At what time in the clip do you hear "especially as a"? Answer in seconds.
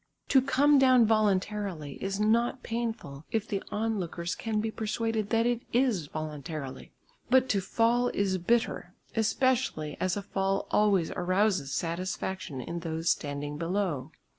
9.15-10.23